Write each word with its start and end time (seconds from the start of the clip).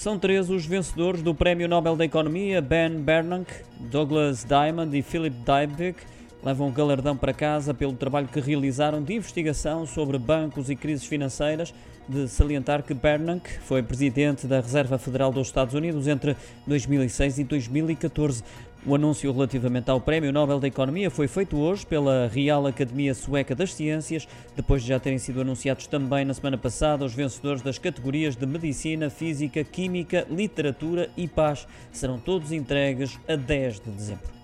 São 0.00 0.18
três 0.18 0.48
os 0.48 0.64
vencedores 0.64 1.20
do 1.20 1.34
Prémio 1.34 1.68
Nobel 1.68 1.94
da 1.94 2.06
Economia: 2.06 2.62
Ben 2.62 2.88
Bernanke, 2.88 3.52
Douglas 3.78 4.46
Diamond 4.48 4.96
e 4.96 5.02
Philip 5.02 5.36
Dybvig. 5.44 5.94
Levam 6.42 6.68
o 6.68 6.72
galardão 6.72 7.14
para 7.14 7.34
casa 7.34 7.74
pelo 7.74 7.92
trabalho 7.92 8.26
que 8.26 8.40
realizaram 8.40 9.02
de 9.02 9.12
investigação 9.12 9.84
sobre 9.84 10.16
bancos 10.16 10.70
e 10.70 10.74
crises 10.74 11.04
financeiras. 11.04 11.74
De 12.08 12.26
salientar 12.28 12.82
que 12.82 12.94
Bernanke 12.94 13.50
foi 13.60 13.82
presidente 13.82 14.46
da 14.46 14.62
Reserva 14.62 14.96
Federal 14.96 15.30
dos 15.30 15.48
Estados 15.48 15.74
Unidos 15.74 16.08
entre 16.08 16.34
2006 16.66 17.38
e 17.38 17.44
2014. 17.44 18.42
O 18.86 18.94
anúncio 18.94 19.30
relativamente 19.30 19.90
ao 19.90 20.00
Prémio 20.00 20.32
Nobel 20.32 20.58
da 20.58 20.66
Economia 20.66 21.10
foi 21.10 21.28
feito 21.28 21.58
hoje 21.58 21.84
pela 21.84 22.26
Real 22.28 22.66
Academia 22.66 23.12
Sueca 23.12 23.54
das 23.54 23.74
Ciências, 23.74 24.26
depois 24.56 24.82
de 24.82 24.88
já 24.88 24.98
terem 24.98 25.18
sido 25.18 25.42
anunciados 25.42 25.86
também 25.86 26.24
na 26.24 26.32
semana 26.32 26.56
passada 26.56 27.04
os 27.04 27.12
vencedores 27.12 27.60
das 27.60 27.78
categorias 27.78 28.36
de 28.36 28.46
Medicina, 28.46 29.10
Física, 29.10 29.62
Química, 29.62 30.26
Literatura 30.30 31.10
e 31.14 31.28
Paz. 31.28 31.68
Serão 31.92 32.18
todos 32.18 32.52
entregues 32.52 33.20
a 33.28 33.36
10 33.36 33.80
de 33.80 33.90
dezembro. 33.90 34.39